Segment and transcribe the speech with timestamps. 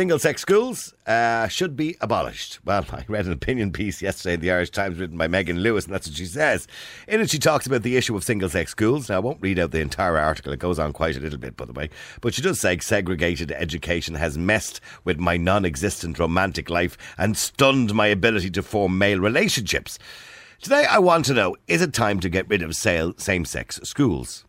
[0.00, 2.58] Single sex schools uh, should be abolished.
[2.64, 5.84] Well, I read an opinion piece yesterday in the Irish Times written by Megan Lewis,
[5.84, 6.66] and that's what she says.
[7.06, 9.10] In it, she talks about the issue of single sex schools.
[9.10, 11.54] Now, I won't read out the entire article, it goes on quite a little bit,
[11.54, 11.90] by the way.
[12.22, 17.36] But she does say segregated education has messed with my non existent romantic life and
[17.36, 19.98] stunned my ability to form male relationships.
[20.62, 24.46] Today, I want to know is it time to get rid of same sex schools?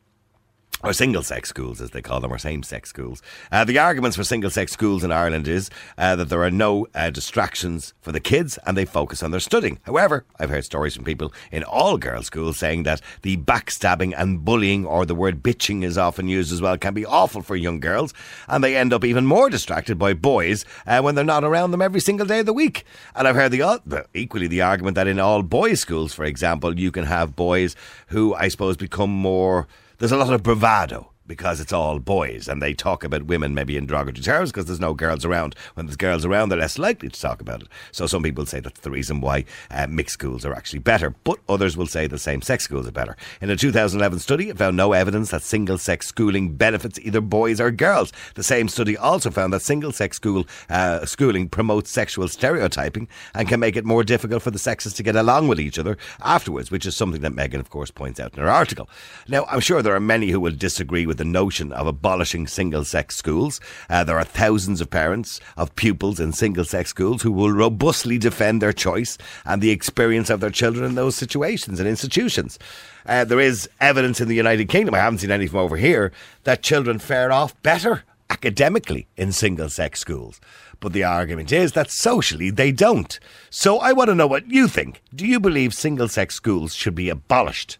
[0.83, 3.21] Or single sex schools, as they call them, or same sex schools.
[3.51, 6.87] Uh, the arguments for single sex schools in Ireland is uh, that there are no
[6.95, 9.79] uh, distractions for the kids and they focus on their studying.
[9.83, 14.43] However, I've heard stories from people in all girls' schools saying that the backstabbing and
[14.43, 17.79] bullying, or the word bitching is often used as well, can be awful for young
[17.79, 18.13] girls
[18.47, 21.81] and they end up even more distracted by boys uh, when they're not around them
[21.81, 22.83] every single day of the week.
[23.15, 26.91] And I've heard the equally the argument that in all boys' schools, for example, you
[26.91, 27.75] can have boys
[28.07, 29.67] who I suppose become more
[30.01, 33.77] there's a lot of bravado because it's all boys and they talk about women maybe
[33.77, 35.55] in derogatory terms because there's no girls around.
[35.75, 37.69] When there's girls around, they're less likely to talk about it.
[37.93, 41.39] So some people say that's the reason why uh, mixed schools are actually better, but
[41.47, 43.15] others will say the same sex schools are better.
[43.39, 47.61] In a 2011 study, it found no evidence that single sex schooling benefits either boys
[47.61, 48.11] or girls.
[48.35, 53.47] The same study also found that single sex school uh, schooling promotes sexual stereotyping and
[53.47, 56.71] can make it more difficult for the sexes to get along with each other afterwards,
[56.71, 58.89] which is something that Megan, of course, points out in her article.
[59.29, 62.83] Now, I'm sure there are many who will disagree with the notion of abolishing single
[62.83, 63.61] sex schools.
[63.91, 68.17] Uh, there are thousands of parents of pupils in single sex schools who will robustly
[68.17, 72.57] defend their choice and the experience of their children in those situations and institutions.
[73.05, 76.11] Uh, there is evidence in the United Kingdom, I haven't seen any from over here,
[76.43, 80.41] that children fare off better academically in single sex schools.
[80.79, 83.19] But the argument is that socially they don't.
[83.51, 85.03] So I want to know what you think.
[85.13, 87.77] Do you believe single sex schools should be abolished?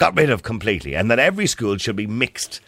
[0.00, 2.60] got rid of completely, and that every school should be mixed.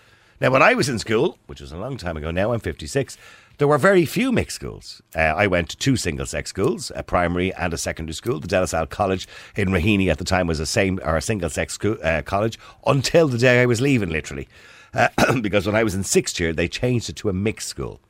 [0.43, 3.17] Now, when I was in school, which was a long time ago now, I'm 56,
[3.59, 5.01] there were very few mixed schools.
[5.15, 8.41] Uh, I went to two single sex schools, a primary and a secondary school.
[8.41, 11.23] The De La Salle College in Raheny at the time was a same or a
[11.23, 14.49] single sex school, uh, college until the day I was leaving, literally.
[14.93, 15.11] Uh,
[15.41, 18.01] because when I was in sixth year, they changed it to a mixed school.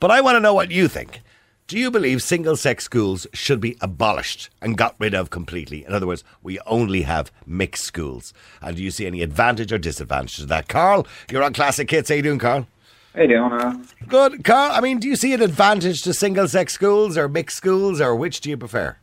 [0.00, 1.22] But I want to know what you think.
[1.66, 5.82] Do you believe single sex schools should be abolished and got rid of completely?
[5.86, 8.34] In other words, we only have mixed schools.
[8.60, 10.68] And do you see any advantage or disadvantage to that?
[10.68, 12.10] Carl, you're on Classic Hits.
[12.10, 12.66] How you doing, Carl?
[13.14, 13.78] Hey, uh?
[14.06, 14.44] Good.
[14.44, 17.98] Carl, I mean, do you see an advantage to single sex schools or mixed schools,
[17.98, 18.98] or which do you prefer?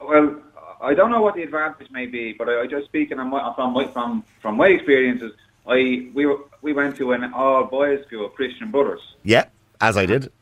[0.00, 0.34] Well,
[0.80, 3.86] I don't know what the advantage may be, but I, I just speaking from my,
[3.92, 5.30] from from my experiences,
[5.68, 9.02] I we were, we went to an all boys school, Christian Brothers.
[9.22, 9.44] Yeah,
[9.80, 10.32] as I did.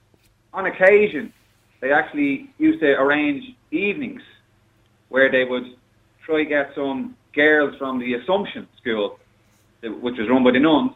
[0.55, 1.33] On occasion,
[1.81, 4.23] they actually used to arrange evenings
[5.09, 5.65] where they would
[6.25, 9.19] try get some girls from the Assumption School,
[9.83, 10.93] which was run by the nuns,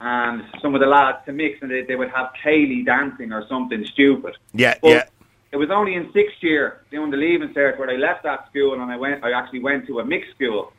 [0.00, 3.46] and some of the lads to mix, and they, they would have céilí dancing or
[3.48, 4.36] something stupid.
[4.52, 5.04] Yeah, But yeah.
[5.52, 8.74] It was only in sixth year doing the leaving cert where I left that school
[8.74, 9.24] and I went.
[9.24, 10.72] I actually went to a mixed school.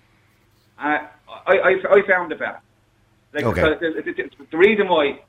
[0.78, 1.00] Uh,
[1.48, 2.60] I, I I found it better.
[3.34, 3.62] Like, Okay.
[3.62, 5.22] the, the, the- the reason why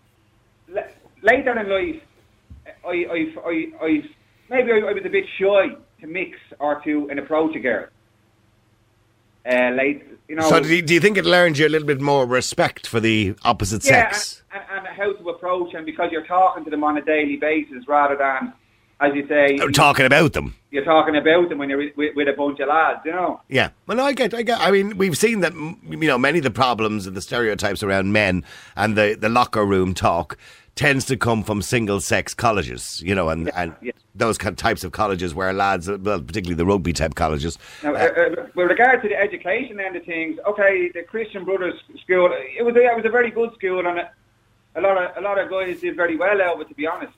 [0.69, 0.83] la-
[1.23, 2.03] later in life,
[2.85, 4.03] I I I, I
[4.51, 7.87] maybe I, I was a bit shy to mix or to an approach a girl.
[9.49, 10.49] Uh, late, you know.
[10.49, 13.01] So do you, do you think it learned you a little bit more respect for
[13.01, 14.43] the opposite yeah, sex?
[14.53, 17.37] and, and, and how to approach them because you're talking to them on a daily
[17.37, 18.53] basis rather than,
[19.01, 20.55] as you say, Or talking about them?
[20.71, 23.41] you're talking about them when you're with, with a bunch of lads, you know.
[23.49, 24.61] Yeah, well, no, I get, I get.
[24.61, 25.55] I mean, we've seen that.
[25.55, 28.45] You know, many of the problems and the stereotypes around men
[28.77, 30.37] and the the locker room talk
[30.79, 33.03] tends to come from single sex colleges.
[33.05, 33.93] You know, and and yeah.
[34.15, 37.59] those kind of types of colleges where lads, well, particularly the rugby type colleges.
[37.83, 41.75] Now, uh, uh, with regard to the education end of things, okay, the Christian Brothers
[42.03, 44.11] School, it was a, it was a very good school, and a,
[44.77, 46.87] a lot of a lot of guys did very well out of it, to be
[46.87, 47.13] honest.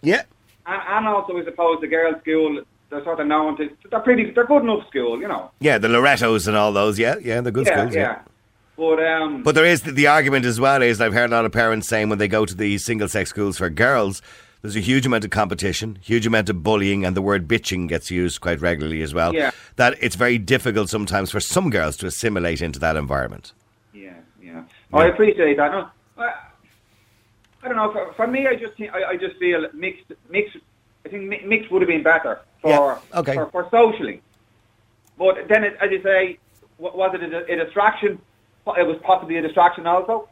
[0.00, 0.22] Yeah,
[0.66, 4.30] And, and also, I suppose the girls' school, they're sort of known to, they're pretty,
[4.32, 5.50] they're good enough school, you know.
[5.60, 6.98] yeah, the Loretos and all those.
[6.98, 7.94] Yeah, yeah, the good yeah, schools.
[7.94, 8.18] yeah.
[8.82, 11.44] But um, But there is the, the argument as well is I've heard a lot
[11.44, 14.20] of parents saying when they go to the single sex schools for girls,
[14.60, 18.10] there's a huge amount of competition, huge amount of bullying, and the word bitching gets
[18.10, 19.32] used quite regularly as well.
[19.32, 19.52] Yeah.
[19.76, 23.52] That it's very difficult sometimes for some girls to assimilate into that environment.
[23.94, 24.64] Yeah, yeah.
[24.92, 25.70] I appreciate that.
[25.70, 25.88] No,
[26.18, 26.32] I,
[27.62, 27.92] I don't know.
[27.92, 30.10] For, for me, I just think I, I just feel mixed.
[30.28, 30.56] Mixed.
[31.06, 33.34] I think mixed would have been better for Yeah, okay.
[33.34, 34.22] for, for socially.
[35.16, 36.38] But then, it, as you say,
[36.78, 38.20] was it a, a distraction?
[38.66, 40.28] It was possibly a distraction also.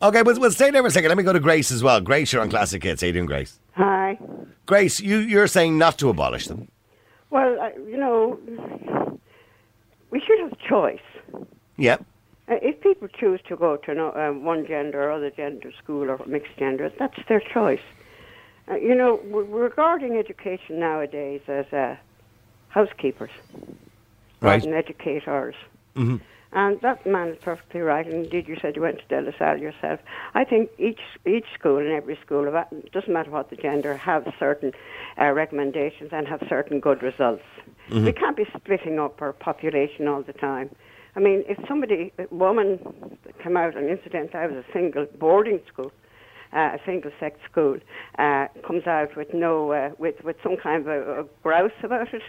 [0.00, 1.08] Okay, well, we'll stay there for a second.
[1.08, 2.00] Let me go to Grace as well.
[2.00, 3.00] Grace, you're on Classic Hits.
[3.02, 3.58] How you doing, Grace?
[3.72, 4.18] Hi.
[4.66, 6.68] Grace, you, you're saying not to abolish them.
[7.30, 8.38] Well, uh, you know,
[10.10, 11.00] we should have choice.
[11.76, 12.04] Yep.
[12.48, 16.10] Uh, if people choose to go to no, um, one gender or other gender school
[16.10, 17.80] or mixed gender, that's their choice.
[18.70, 21.96] Uh, you know, we're regarding education nowadays as uh,
[22.68, 23.30] housekeepers
[24.40, 24.52] Right.
[24.52, 25.54] rather than educators.
[25.96, 26.16] hmm
[26.52, 28.06] And that man is perfectly right.
[28.06, 30.00] And indeed, you said you went to De La Salle yourself.
[30.34, 32.54] I think each each school and every school, of
[32.92, 34.72] doesn't matter what the gender, have certain
[35.20, 37.42] uh, recommendations and have certain good results.
[37.90, 40.74] We can't be splitting up our population all the time.
[41.16, 42.78] I mean, if somebody, a woman
[43.42, 45.90] came out, an incident, I was a single boarding school,
[46.52, 47.78] uh, a single-sex school,
[48.18, 52.12] uh, comes out with no, uh, with with some kind of a, a grouse about
[52.12, 52.22] it,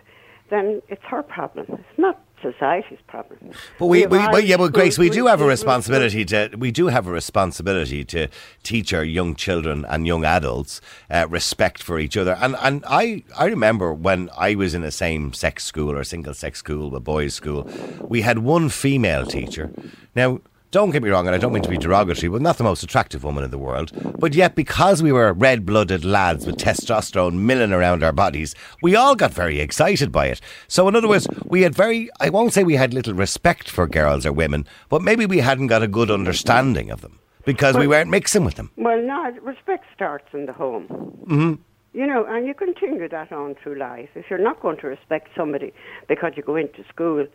[0.49, 1.65] then it's her problem.
[1.69, 3.51] It's not society's problem.
[3.77, 6.87] But we, we, but yeah, but Grace, we do have a responsibility to we do
[6.87, 8.27] have a responsibility to
[8.63, 12.37] teach our young children and young adults uh, respect for each other.
[12.41, 16.33] And and I I remember when I was in a same sex school or single
[16.33, 17.69] sex school, a boys' school,
[18.01, 19.71] we had one female teacher.
[20.15, 20.41] Now.
[20.71, 22.83] Don't get me wrong, and I don't mean to be derogatory, but not the most
[22.83, 23.91] attractive woman in the world.
[24.19, 28.95] But yet, because we were red blooded lads with testosterone milling around our bodies, we
[28.95, 30.39] all got very excited by it.
[30.67, 33.87] So, in other words, we had very, I won't say we had little respect for
[33.87, 37.87] girls or women, but maybe we hadn't got a good understanding of them because we
[37.87, 38.69] weren't mixing with them.
[38.77, 40.85] Well, no, respect starts in the home.
[41.25, 41.53] Mm-hmm.
[41.97, 44.09] You know, and you continue that on through life.
[44.13, 45.73] If you're not going to respect somebody
[46.07, 47.25] because you go into school,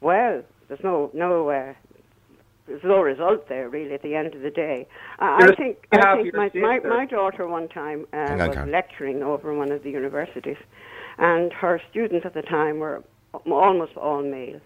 [0.00, 1.74] well, there's no no uh,
[2.66, 4.86] there's no result there really at the end of the day.
[5.20, 8.48] Uh, I think I have think my, my my daughter one time uh, Hang on,
[8.48, 8.70] was Karen.
[8.70, 10.56] lecturing over one of the universities,
[11.18, 13.02] and her students at the time were
[13.46, 14.60] almost all male.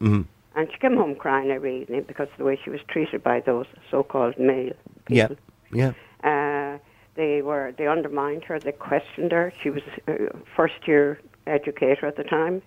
[0.00, 0.26] Mhm.
[0.54, 3.40] And she came home crying every evening because of the way she was treated by
[3.40, 4.72] those so-called male
[5.08, 5.44] Yeah, people.
[5.72, 5.92] yeah.
[6.24, 6.78] Uh,
[7.14, 8.58] they were they undermined her.
[8.60, 9.52] They questioned her.
[9.62, 10.14] She was a
[10.56, 12.62] first year educator at the time,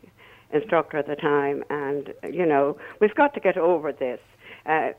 [0.51, 4.19] instructor at the time, and you know we've got to get over this.
[4.65, 4.91] Uh,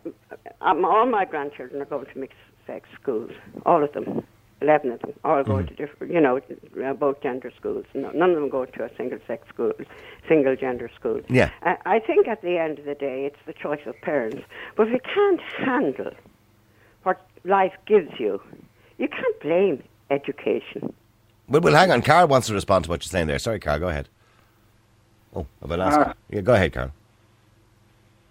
[0.60, 2.36] um, all my grandchildren are going to mixed
[2.66, 3.30] sex schools,
[3.66, 4.24] all of them,
[4.60, 6.40] eleven of them, all going to different, you know,
[6.84, 7.84] uh, both gender schools.
[7.94, 9.72] No, none of them go to a single sex school,
[10.28, 11.20] single gender school.
[11.28, 11.50] Yeah.
[11.62, 14.42] Uh, I think at the end of the day, it's the choice of parents.
[14.76, 16.10] But if you can't handle
[17.04, 18.40] what life gives you,
[18.98, 20.92] you can't blame education.
[21.48, 22.02] Well, well, hang on.
[22.02, 23.38] Carl wants to respond to what you're saying there.
[23.38, 24.08] Sorry, Carl, go ahead.
[25.34, 26.04] Oh, have I lost Ah.
[26.10, 26.14] him?
[26.30, 26.92] Yeah, go ahead, Carl.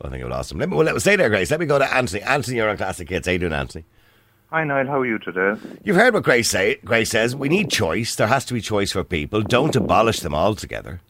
[0.04, 0.60] I think I've lost him.
[0.60, 1.52] Let me, well, let, stay there, Grace.
[1.52, 2.22] Let me go to Anthony.
[2.24, 3.28] Anthony, you're on Classic Hits.
[3.28, 3.86] How you doing, Anthony?
[4.50, 4.88] Hi, Niall.
[4.88, 5.56] How are you today?
[5.84, 6.76] You've heard what Grace say.
[6.84, 8.16] Grace says we need choice.
[8.16, 9.42] There has to be choice for people.
[9.42, 11.02] Don't abolish them altogether.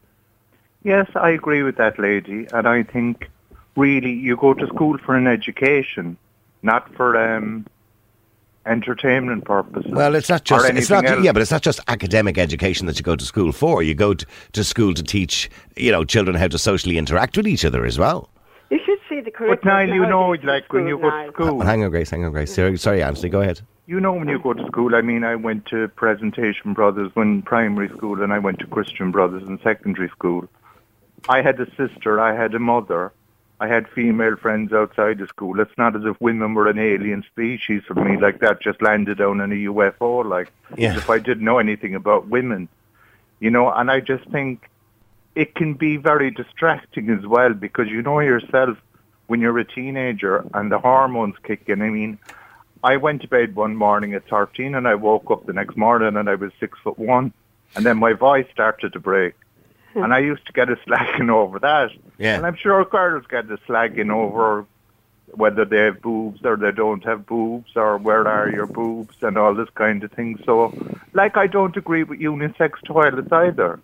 [0.84, 3.30] Yes, I agree with that lady, and I think
[3.76, 6.18] really you go to school for an education,
[6.62, 7.66] not for um,
[8.66, 9.92] entertainment purposes.
[9.92, 11.24] Well, it's not just it's not else.
[11.24, 13.82] yeah, but it's not just academic education that you go to school for.
[13.82, 17.48] You go to, to school to teach you know children how to socially interact with
[17.48, 18.30] each other as well.
[19.22, 19.60] You should see the curriculum.
[19.64, 21.84] But Niall, you know, nowadays in like when you school, go to school, Well, hang
[21.84, 22.10] on, Grace.
[22.10, 22.54] Hang on, Grace.
[22.54, 23.30] Sorry, sorry, Anthony.
[23.30, 23.62] Go ahead.
[23.88, 24.96] you know when you go to school.
[24.96, 29.12] I mean, I went to Presentation Brothers when primary school, and I went to Christian
[29.12, 30.48] Brothers in secondary school.
[31.30, 32.20] I had a sister.
[32.20, 33.12] I had a mother.
[33.60, 35.60] I had female friends outside the school.
[35.60, 39.20] It's not as if women were an alien species for me, like that just landed
[39.20, 40.92] down in a UFO, like Yeah.
[40.94, 42.68] as if I didn't know anything about women.
[43.40, 44.68] You know, and I just think
[45.36, 48.78] it can be very distracting as well because you know yourself
[49.32, 51.82] when you're a teenager and the hormones kick in.
[51.82, 52.20] I mean,
[52.84, 56.18] I went to bed one morning at 13 and I woke up the next morning
[56.18, 57.32] and I was six foot one.
[57.74, 59.36] And then my voice started to break.
[59.94, 60.04] Hmm.
[60.04, 61.92] And I used to get a slagging over that.
[62.18, 62.36] Yeah.
[62.36, 64.66] And I'm sure girls get a slagging over
[65.28, 69.38] whether they have boobs or they don't have boobs or where are your boobs and
[69.38, 70.38] all this kind of thing.
[70.46, 70.76] So,
[71.14, 73.80] like, I don't agree with unisex toilets either.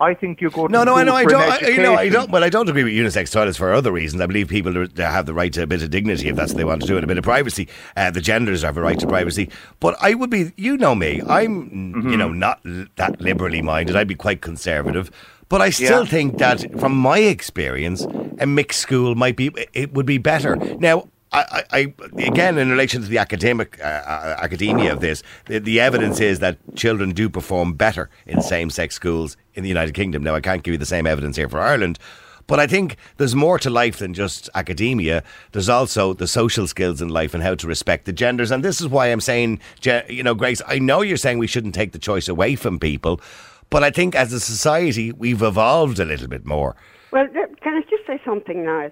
[0.00, 1.42] I think you go to No, no, I know, I don't.
[1.42, 2.30] I, you know, I don't.
[2.30, 4.22] Well, I don't agree with unisex toilets for other reasons.
[4.22, 6.58] I believe people are- have the right to a bit of dignity if that's what
[6.58, 7.66] they want to do, and a bit of privacy.
[7.96, 9.50] Uh, the genders have a right to privacy.
[9.80, 12.60] But I would be, you know me, I'm, you know, not
[12.96, 13.96] that liberally minded.
[13.96, 15.10] I'd be quite conservative.
[15.48, 16.10] But I still Yeah.
[16.10, 18.06] think that, from my experience,
[18.38, 20.56] a mixed school might be, it would be better.
[20.78, 25.58] Now, I, I, again, in relation to the academic uh, uh, academia of this, the,
[25.58, 30.22] the evidence is that children do perform better in same-sex schools in the United Kingdom.
[30.22, 31.98] Now, I can't give you the same evidence here for Ireland,
[32.46, 35.22] but I think there's more to life than just academia.
[35.52, 38.50] There's also the social skills in life and how to respect the genders.
[38.50, 39.60] And this is why I'm saying,
[40.08, 43.20] you know, Grace, I know you're saying we shouldn't take the choice away from people,
[43.68, 46.74] but I think as a society we've evolved a little bit more.
[47.10, 48.90] Well, can I just say something now?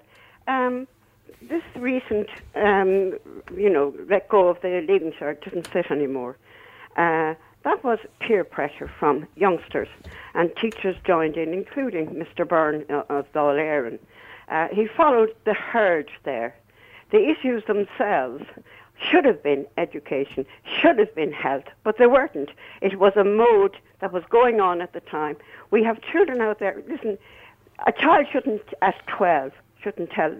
[0.49, 0.87] Um,
[1.49, 3.19] this recent, um,
[3.57, 6.37] you know, let go of the leaving cert doesn't sit anymore.
[6.97, 7.35] Uh,
[7.65, 9.89] that was peer pressure from youngsters,
[10.35, 12.49] and teachers joined in, including Mr.
[12.49, 13.99] Byrne uh, of Dáil Éireann.
[14.49, 16.55] Uh, he followed the herd there.
[17.11, 18.45] The issues themselves
[18.99, 20.47] should have been education,
[20.81, 22.51] should have been health, but they weren't.
[22.81, 25.37] It was a mode that was going on at the time.
[25.71, 26.83] We have children out there.
[26.89, 27.19] Listen,
[27.87, 30.39] a child shouldn't, at 12, shouldn't tell.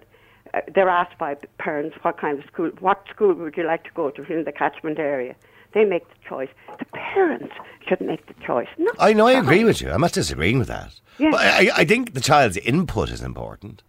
[0.53, 3.91] Uh, they're asked by parents what kind of school, what school would you like to
[3.95, 5.35] go to in the catchment area.
[5.73, 6.49] They make the choice.
[6.79, 7.53] The parents
[7.87, 8.67] should make the choice.
[8.77, 9.91] Not I know, I agree with you.
[9.91, 10.99] I'm not disagreeing with that.
[11.17, 11.31] Yeah.
[11.31, 13.83] But I, I think the child's input is important.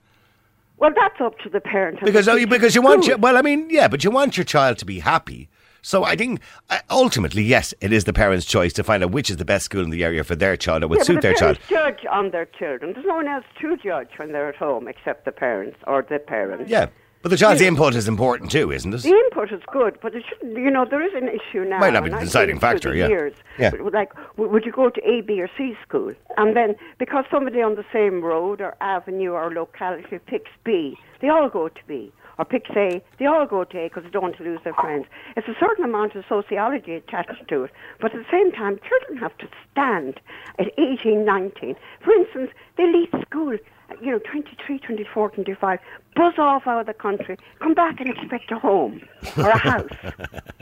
[0.79, 2.01] Well, that's up to the parent.
[2.05, 4.45] Because the oh, because you want your, well, I mean, yeah, but you want your
[4.45, 5.49] child to be happy.
[5.83, 9.31] So I think uh, ultimately, yes, it is the parents' choice to find out which
[9.31, 11.23] is the best school in the area for their child or would yeah, suit but
[11.23, 11.59] their child.
[11.69, 12.93] parents judge on their children.
[12.93, 16.19] There's no one else to judge when they're at home except the parents or the
[16.19, 16.71] parents.
[16.71, 16.89] Yeah,
[17.23, 19.03] but the child's input is important too, isn't it?
[19.03, 20.57] The input is good, but it shouldn't.
[20.57, 21.79] You know, there is an issue now.
[21.79, 23.09] Might not be the deciding seen it through factor, yeah.
[23.09, 23.71] Years, Yeah.
[23.93, 27.75] Like, would you go to A, B, or C school, and then because somebody on
[27.75, 32.13] the same road or avenue or locality picks B, they all go to B.
[32.39, 34.75] Or picks A, they all go to A because they don't want to lose their
[34.75, 35.07] friends.
[35.37, 39.19] It's a certain amount of sociology attached to it, but at the same time, children
[39.19, 40.21] have to stand
[40.61, 41.75] at 18, 19.
[42.05, 43.59] For instance, they leave school
[44.03, 45.79] you know, 23, 24, 25,
[46.15, 49.01] buzz off out of the country, come back and expect a home
[49.37, 49.89] or a house.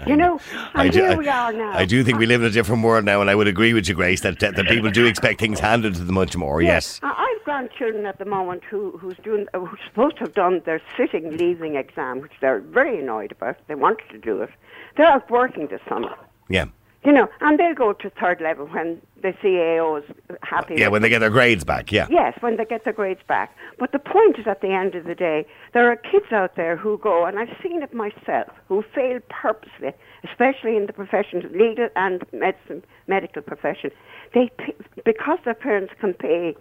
[0.06, 0.38] you know,
[0.74, 1.72] and do, here I- we are now.
[1.72, 3.88] I do think we live in a different world now, and I would agree with
[3.88, 6.62] you, Grace, that, that, that people do expect things handed to them much more.
[6.62, 7.00] Yes.
[7.02, 10.34] I I have grandchildren at the moment who who's doing uh, who's supposed to have
[10.34, 13.56] done their sitting leaving exam, which they're very annoyed about.
[13.68, 14.50] They wanted to do it.
[14.96, 16.14] They're out working this summer.
[16.48, 16.66] Yeah.
[17.06, 20.10] You know, and they'll go to third level when the CAO is
[20.42, 20.74] happy.
[20.74, 21.92] Yeah, with when they get their grades back.
[21.92, 22.08] Yeah.
[22.10, 23.56] Yes, when they get their grades back.
[23.78, 26.76] But the point is, at the end of the day, there are kids out there
[26.76, 29.92] who go, and I've seen it myself, who fail purposely,
[30.24, 33.92] especially in the professions, legal and medicine, medical profession.
[34.34, 36.56] They, p- because their parents can pay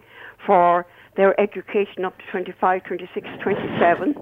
[0.46, 0.86] for
[1.16, 4.14] their education up to 25, 26, 27,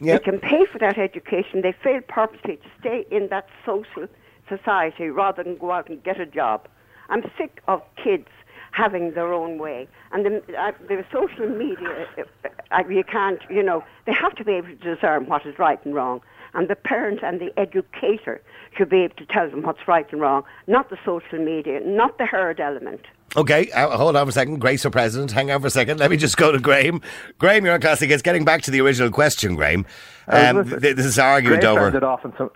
[0.00, 0.20] Yep.
[0.24, 1.62] they can pay for that education.
[1.62, 4.06] They fail purposely to stay in that social
[4.48, 6.66] society rather than go out and get a job.
[7.08, 8.28] I'm sick of kids
[8.72, 9.88] having their own way.
[10.12, 14.44] And the, uh, the social media, uh, uh, you can't, you know, they have to
[14.44, 16.20] be able to discern what is right and wrong.
[16.54, 18.40] And the parent and the educator
[18.76, 22.18] should be able to tell them what's right and wrong, not the social media, not
[22.18, 23.02] the herd element.
[23.36, 24.60] Okay, uh, hold on for a second.
[24.60, 25.32] Grace for president.
[25.32, 25.98] Hang on for a second.
[25.98, 27.02] Let me just go to Graham.
[27.38, 28.08] Graham, you're on Classic.
[28.10, 29.84] It's getting back to the original question, Graham.
[30.28, 31.86] Um, listen, th- this is argument Grace over.
[31.86, 32.50] ended off on some, on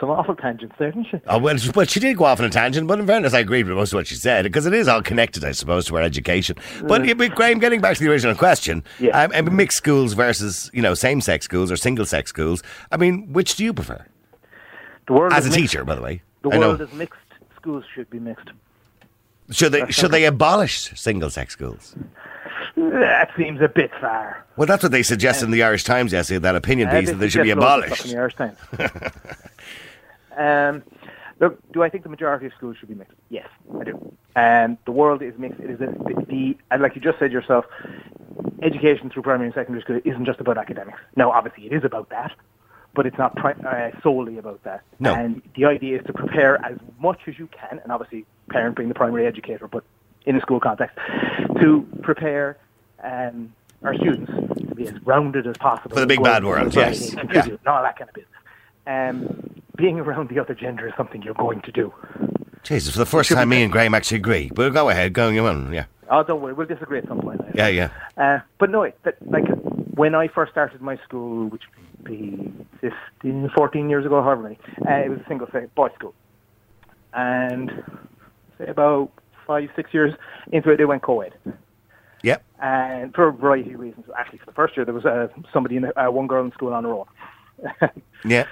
[0.00, 1.20] some awful tangents there, didn't she?
[1.26, 3.40] Oh, well, she- well, she did go off on a tangent, but in fairness, I
[3.40, 5.96] agreed with most of what she said because it is all connected, I suppose, to
[5.96, 6.56] our education.
[6.84, 9.18] But, yeah, but Graham, getting back to the original question, Yeah.
[9.22, 12.62] um, mixed schools versus you know same-sex schools or single-sex schools.
[12.90, 14.04] I mean, which do you prefer
[15.06, 15.58] The world as a mixed.
[15.60, 15.84] teacher?
[15.84, 16.68] By the way, The I know.
[16.68, 17.18] world is mixed.
[17.56, 18.48] Schools should be mixed.
[19.50, 21.94] should they should they abolish single-sex schools?
[22.76, 24.46] That seems a bit far.
[24.56, 26.38] Well, that's what they suggested in the Irish Times yesterday.
[26.38, 28.06] That opinion piece that they should be gets loads of stuff abolished.
[28.06, 29.12] in the Irish Times.
[30.40, 30.82] um,
[31.38, 33.16] look, do I think the majority of schools should be mixed?
[33.28, 34.16] Yes, I do.
[34.34, 35.60] And the world is mixed.
[35.60, 37.66] It is a, the, the and like you just said yourself,
[38.62, 40.98] education through primary and secondary school isn't just about academics.
[41.16, 42.32] Now, obviously, it is about that,
[42.94, 44.82] but it's not pri- uh, solely about that.
[44.98, 45.14] No.
[45.14, 48.88] And the idea is to prepare as much as you can, and obviously, parent being
[48.88, 49.84] the primary educator, but
[50.26, 50.96] in a school context,
[51.60, 52.58] to prepare
[53.02, 54.30] um, our students
[54.68, 55.94] to be as rounded as possible.
[55.94, 57.10] For the big bad world, yes.
[57.10, 58.39] and contribute, and all that kind of business.
[58.86, 61.92] Um, being around the other gender is something you're going to do.
[62.62, 64.50] Jesus, for the first time, me and Graham actually agree.
[64.54, 65.72] But go ahead, go on.
[65.72, 67.40] Yeah, Oh, don't worry, we'll disagree at some point.
[67.54, 67.90] yeah, yeah.
[68.16, 69.44] Uh, but no, that, like
[69.94, 71.62] when I first started my school, which
[71.98, 74.58] would be 15, 14 years ago, however many,
[74.88, 76.14] uh, it was a single boys' school.
[77.14, 77.82] And
[78.58, 79.10] say about
[79.46, 80.14] five, six years
[80.52, 81.32] into it, they went co-ed.
[82.22, 82.44] Yep.
[82.60, 84.04] And for a variety of reasons.
[84.18, 86.52] Actually, for the first year, there was uh, somebody in the, uh, one girl in
[86.52, 87.06] school on her own.
[88.22, 88.44] Yeah.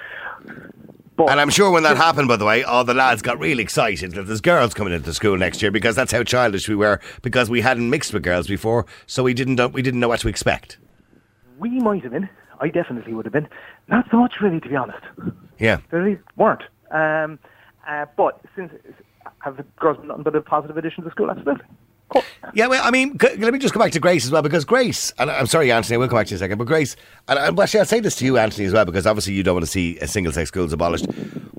[1.15, 3.61] But And I'm sure when that happened, by the way, all the lads got really
[3.61, 7.01] excited that there's girls coming into school next year because that's how childish we were
[7.21, 10.21] because we hadn't mixed with girls before, so we didn't know, we didn't know what
[10.21, 10.77] to expect.
[11.59, 12.29] we might have been.
[12.61, 13.47] I definitely would have been.
[13.87, 15.03] Not so much, really, to be honest.
[15.59, 15.79] Yeah.
[15.91, 16.63] They really weren't.
[16.91, 17.39] Um,
[17.87, 18.71] uh, but since
[19.39, 21.29] have the girls been nothing but a positive addition to the school?
[21.29, 21.65] Absolutely.
[22.53, 24.65] Yeah, well, I mean, c- let me just go back to Grace as well, because
[24.65, 26.95] Grace, and I'm sorry, Anthony, we'll come back to you in a second, but Grace,
[27.27, 29.55] and, and actually, I'll say this to you, Anthony, as well, because obviously you don't
[29.55, 31.05] want to see single sex schools abolished.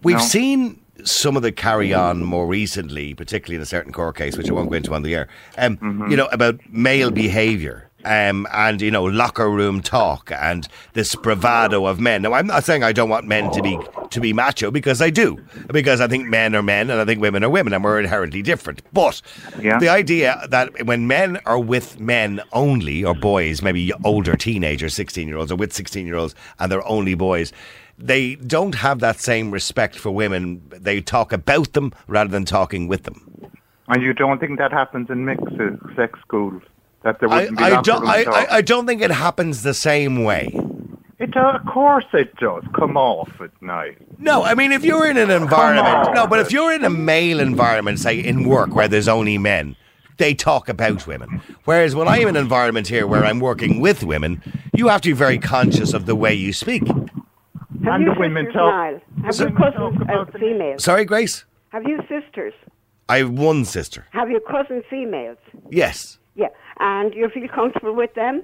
[0.03, 0.23] We've No.
[0.23, 4.51] seen some of the carry on more recently, particularly in a certain court case, which
[4.51, 5.29] I won't go into on the air,
[5.59, 11.15] um, you know, about male behaviour um, and you know locker room talk and this
[11.15, 12.23] bravado of men.
[12.23, 13.79] Now, I'm not saying I don't want men to be
[14.11, 15.39] to be macho because I do,
[15.73, 18.43] because I think men are men and I think women are women, and we're inherently
[18.43, 18.83] different.
[18.93, 19.23] But
[19.61, 19.79] Yeah.
[19.79, 25.29] the idea that when men are with men only, or boys, maybe older teenagers, sixteen
[25.29, 27.53] year olds, are with sixteen year olds, and they're only boys.
[27.99, 30.63] They don't have that same respect for women.
[30.71, 33.51] They talk about them rather than talking with them.
[33.89, 35.45] And you don't think that happens in mixed
[35.97, 36.63] sex schools?
[37.03, 38.07] That there I, wouldn't be I locker don't.
[38.07, 38.23] I.
[38.25, 40.53] I, I don't think it happens the same way.
[41.19, 42.63] It does, of course it does.
[42.75, 43.99] Come off at night.
[44.19, 47.41] No, I mean if you're in an environment, no, but if you're in a male
[47.41, 49.77] environment, say in work where there's only men,
[50.17, 51.43] they talk about women.
[51.65, 54.43] Whereas when I'm in an environment here where I'm working with women,
[54.75, 56.87] you have to be very conscious of the way you speak.
[56.87, 57.05] Have
[57.85, 59.01] And you the women talk- Niall?
[59.25, 60.83] Have So- you cousins uh, females?
[60.85, 61.45] Sorry, Grace.
[61.71, 62.55] Have you sisters?
[63.11, 64.07] I have one sister.
[64.11, 65.39] Have you cousin females?
[65.71, 66.49] Yes, Yeah.
[66.81, 68.43] And you feel comfortable with them?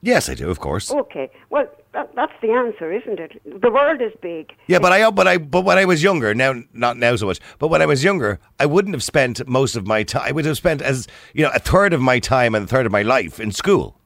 [0.00, 0.92] yes, I do, of course.
[0.92, 1.30] Okay.
[1.50, 3.42] Well, that, that's the answer, isn't it?
[3.44, 4.52] The world is big.
[4.66, 7.40] Yeah, but I, but I, but when I was younger, now not now so much,
[7.58, 10.22] but when I was younger, I wouldn't have spent most of my time.
[10.24, 12.86] I would have spent as you know a third of my time and a third
[12.86, 13.98] of my life in school.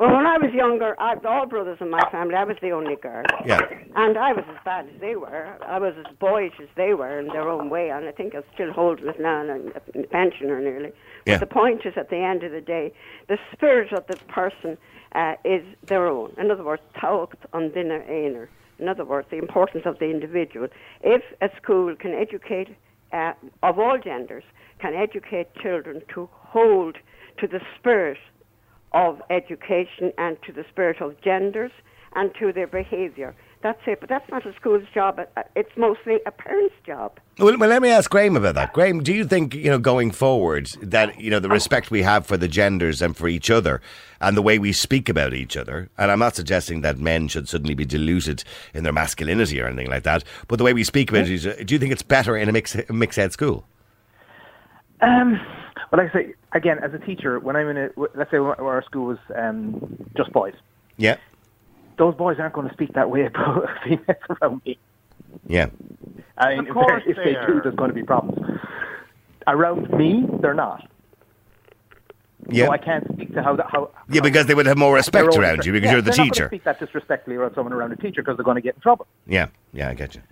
[0.00, 2.34] Well, when I was younger, I had all brothers in my family.
[2.34, 3.22] I was the only girl.
[3.44, 3.60] Yeah.
[3.94, 5.58] And I was as bad as they were.
[5.62, 8.40] I was as boyish as they were in their own way, and I think I
[8.54, 10.92] still hold it now, and I'm a pensioner nearly.
[11.26, 11.36] Yeah.
[11.36, 12.94] But the point is, at the end of the day,
[13.28, 14.78] the spirit of the person
[15.14, 16.32] uh, is their own.
[16.38, 18.48] In other words, tábhacht an duine aonair.
[18.78, 20.68] In other words, the importance of the individual.
[21.02, 22.74] If a school can educate,
[23.12, 24.44] uh, of all genders,
[24.78, 26.96] can educate children to hold
[27.36, 28.16] to the spirit
[28.92, 31.72] of education and to the spirit of genders
[32.14, 33.34] and to their behaviour.
[33.62, 34.00] That's it.
[34.00, 35.20] But that's not a school's job.
[35.36, 37.20] Uh, It's mostly a parent's job.
[37.38, 38.72] Well, well, let me ask Graham about that.
[38.72, 42.26] Graham, do you think you know going forward that you know the respect we have
[42.26, 43.82] for the genders and for each other
[44.20, 45.90] and the way we speak about each other?
[45.98, 49.90] And I'm not suggesting that men should suddenly be diluted in their masculinity or anything
[49.90, 52.36] like that, but the way we speak about each other, do you think it's better
[52.36, 53.66] in a mix mixed ed school?
[55.02, 55.38] Um,
[55.90, 58.60] well, like I say, again, as a teacher, when I'm in a, let's say where
[58.60, 60.54] our school was um, just boys,
[60.96, 61.16] Yeah,
[61.98, 64.78] those boys aren't going to speak that way about females around me.
[65.46, 65.66] yeah.
[66.38, 67.60] I mean, Of course if they they do, are.
[67.62, 68.60] there's going to be problems.
[69.46, 70.88] Around me, they're not.
[72.48, 72.66] Yeah.
[72.66, 73.90] So I can't speak to how that, how.
[74.08, 76.16] Yeah, because they would have more respect own around you because yeah, you're the they're
[76.18, 76.42] not teacher.
[76.44, 78.74] going to speak that disrespectfully around someone around a teacher because they're going to get
[78.76, 79.06] in trouble.
[79.26, 80.22] Yeah, yeah, I get you.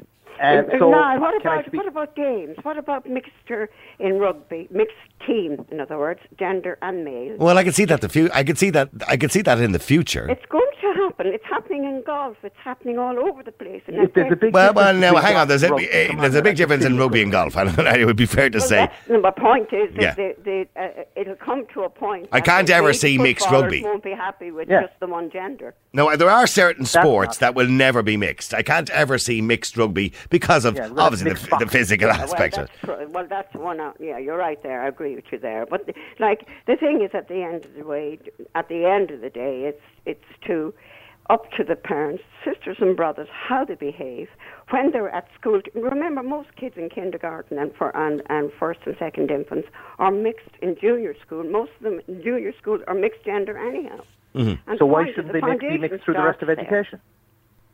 [0.41, 2.57] And so, now, what about what about games?
[2.63, 4.69] What about mixture in rugby?
[4.71, 4.97] Mixed
[5.27, 7.37] team, in other words, gender and male.
[7.39, 9.61] Well, I can see that the fu- I could see that I could see that
[9.61, 10.29] in the future.
[10.31, 11.27] It's going to happen.
[11.27, 12.37] It's happening in golf.
[12.43, 13.83] It's happening all over the place.
[13.89, 15.49] And If there's a big well, well, now hang on.
[15.49, 15.91] There's a and rugby.
[15.91, 17.57] eh, there's a big difference in rugby and golf.
[17.57, 17.65] I
[17.99, 18.77] it would be fair to Well, say.
[18.77, 20.15] that's- no, my point is that Yeah.
[20.15, 22.29] the, the, uh, it'll come to a point.
[22.33, 23.83] I can't ever see mixed rugby.
[23.83, 24.83] Won't be happy with Yeah.
[24.83, 25.75] just the one gender.
[25.93, 28.55] No, there are certain sports not- that will never be mixed.
[28.55, 31.69] I can't ever see mixed rugby because of Yeah, well, obviously the, the boxing.
[31.69, 32.87] physical Yeah, aspect well, of that's it.
[32.87, 33.09] true.
[33.13, 33.81] Well, that's one.
[33.81, 34.83] Out, yeah, you're right there.
[34.83, 35.67] I agree with you there.
[35.67, 35.89] But
[36.19, 38.19] like the thing is, at the end of the way,
[38.55, 40.75] at the end of the day, it's it's to
[41.31, 44.29] up to the parents, sisters and brothers, how they behave
[44.71, 45.61] when they're at school.
[45.75, 50.49] Remember, most kids in kindergarten and for and, and first and second infants are mixed
[50.63, 51.45] in junior school.
[51.45, 54.01] Most of them in junior school are mixed gender anyhow.
[54.35, 54.71] Mm-hmm.
[54.71, 56.79] And So why shouldn't the they mix, be mixed through the rest of starts there.
[56.79, 57.01] education?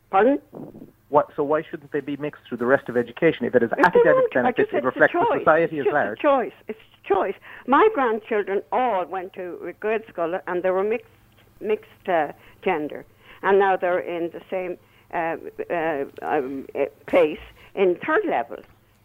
[0.09, 0.39] Pardon?
[1.15, 3.45] What, so why shouldn't they be mixed through the rest of education?
[3.45, 5.93] If it is they academic want to, I benefits, it reflects the society it's as
[5.93, 6.19] large.
[6.19, 6.51] a choice.
[6.67, 7.35] It's a choice.
[7.67, 11.07] My grandchildren all went to a grade school and they were mixed
[11.61, 12.33] mixed uh,
[12.65, 13.05] gender,
[13.43, 14.77] and now they're in the same
[15.13, 15.37] uh,
[15.73, 17.39] uh, um, uh, place
[17.75, 18.57] in third level.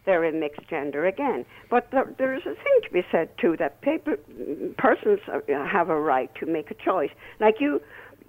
[0.03, 3.55] They're in mixed gender again, but there, there is a thing to be said too
[3.55, 4.17] that people,
[4.77, 7.11] persons uh, have a right to make a choice.
[7.39, 7.81] Like you,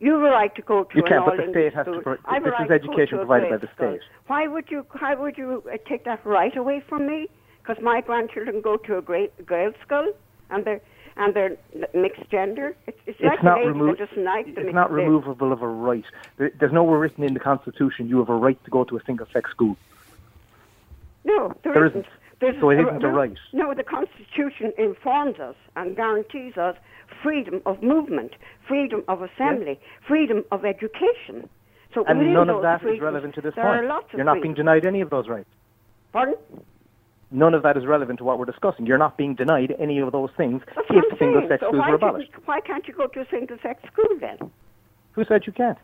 [0.03, 1.93] you have a right to go to You an can't, but the state has to
[1.93, 2.03] school.
[2.03, 3.93] pro- have a this is right to go education provided by the school.
[3.99, 4.03] state.
[4.27, 4.85] Why would you?
[4.99, 7.29] Why would you uh, take that right away from me?
[7.63, 10.13] Because my grandchildren go to a great girls' school
[10.51, 10.81] and they're
[11.17, 11.57] and they're
[11.95, 12.75] mixed gender.
[12.89, 14.95] It's, it's, like It's not, a remo- like it's not gender.
[14.95, 16.05] removable of a right.
[16.39, 19.05] There- There's nowhere written in the Constitution you have a right to go to a
[19.05, 19.77] single-sex school.
[21.25, 22.01] No, there There isn't.
[22.07, 22.13] isn't.
[22.43, 23.39] There's So it isn't a right.
[23.53, 26.75] No, the Constitution informs us and guarantees us
[27.23, 28.33] freedom of movement,
[28.67, 29.79] freedom of assembly,
[30.09, 31.49] freedom of education.
[31.95, 33.67] So And none of that is relevant to this point.
[33.67, 35.49] Are lots of You're not being denied any of those rights.
[36.13, 36.35] Pardon?
[37.31, 38.87] None of that is relevant to what we're discussing.
[38.87, 42.33] You're not being denied any of those things That's if single-sex So schools were abolished.
[42.45, 44.51] why can't you go to a single-sex school then?
[45.13, 45.79] Who said you can't?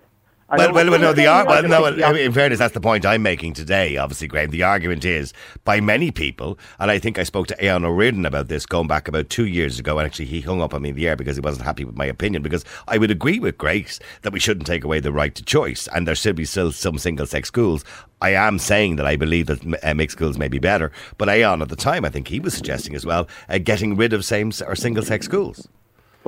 [0.51, 3.23] Well, well, well, no, the ar- well, no, well, in fairness, that's the point I'm
[3.23, 4.51] making today, obviously, Graham.
[4.51, 5.35] The argument is
[5.65, 9.09] by many people, and I think I spoke to Aodhán O'Riordan about this going back
[9.09, 11.37] about two years ago, and actually he hung up on me in the air because
[11.37, 14.67] he wasn't happy with my opinion, because I would agree with Grace that we shouldn't
[14.67, 17.85] take away the right to choice, and there should be still some single-sex schools.
[18.23, 21.61] I am saying that I believe that uh, mixed schools may be better, but Aodhán
[21.61, 24.51] at the time, I think he was suggesting as well, uh, getting rid of same
[24.67, 25.69] or single-sex schools.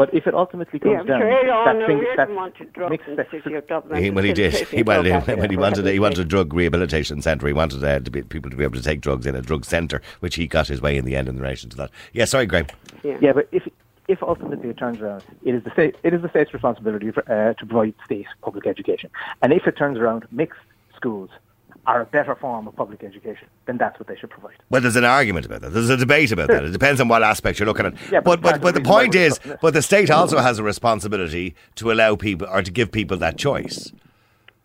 [0.00, 2.90] But if it ultimately comes Yeah, down, sure Aodhán that thing, O'Riordan that wanted drugs
[2.90, 4.02] mixed in the city of Dublin.
[4.02, 4.54] He, well, he did.
[4.54, 7.46] He, well, he, when he wanted, a, he wanted a drug rehabilitation centre.
[7.46, 9.66] He wanted uh, to be, people to be able to take drugs in a drug
[9.66, 11.90] centre, which he got his way in the end in relation to that.
[12.14, 12.64] Yeah, sorry, Graham.
[13.04, 13.68] Yeah, but if
[14.08, 17.20] if ultimately it turns around, it is the state it is the state's responsibility for,
[17.30, 19.10] uh, to provide state public education.
[19.42, 20.60] And if it turns around, mixed
[20.96, 21.28] schools
[21.90, 24.54] are a better form of public education, then that's what they should provide.
[24.70, 25.70] Well, there's an argument about that.
[25.70, 26.64] There's a debate about that.
[26.64, 27.94] It depends on what aspect you're looking at.
[28.12, 31.56] Yeah, but but but, but the point is, but the state also has a responsibility
[31.74, 33.92] to allow people or to give people that choice.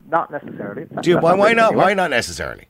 [0.07, 0.85] Not necessarily.
[1.01, 1.69] Do you, That's why, why not?
[1.71, 2.65] anywhere, Why not necessarily?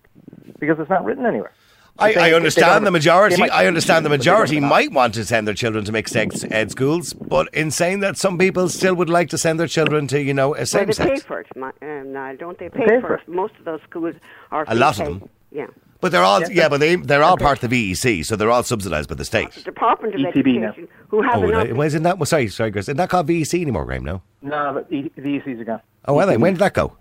[0.57, 1.51] Because it's not written anywhere.
[1.97, 3.37] I, I understand the majority.
[3.37, 5.91] might- I understand the but they don't majority might want to send their children to
[5.93, 9.59] mixed sex ed schools, but in saying that, some people still would like to send
[9.59, 11.23] their children to, you know, a Well, same they pay sex.
[11.23, 12.67] for it, Ma- um, Niall, don't they?
[12.69, 13.27] Pay, pay for for it.
[13.29, 14.15] Most of those schools
[14.51, 14.65] are.
[14.67, 15.29] A lot of them.
[15.51, 15.67] Yeah.
[16.01, 18.51] But they're all, Yeah, yeah, but they they're all part of the VEC, so they're
[18.51, 19.63] all subsidised by the The state.
[19.63, 20.67] Department of ETB now.
[20.67, 22.19] Education, who have Oh, an well, obli- isn't that?
[22.19, 22.85] Well, sorry, sorry, Chris.
[22.85, 24.03] Isn't that called VEC anymore, Graham?
[24.03, 24.21] No.
[24.41, 25.81] No, but the, the ECs are gone.
[26.07, 26.97] Oh, well, then when did that go?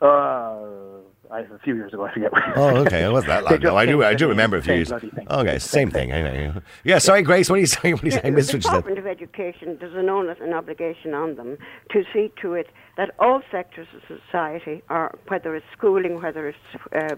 [0.00, 0.89] Uh, I,
[1.30, 2.30] a few years ago, I forget.
[2.56, 3.04] Oh, okay.
[3.04, 3.76] It wasn't that long just ago.
[3.76, 4.88] I do, I do remember a few Same years.
[4.88, 5.26] bloody thing.
[5.30, 6.10] Okay, it's same thing.
[6.12, 6.52] Anyway.
[6.84, 7.48] Yeah, sorry, Grace.
[7.48, 7.94] What are you saying?
[7.94, 8.26] What are you saying?
[8.26, 8.70] I missed the what you.
[8.70, 11.56] Department of Education, there's an onus and obligation on them
[11.92, 16.58] to see to it that all sectors of society, or whether it's schooling, whether it's
[16.94, 17.14] uh,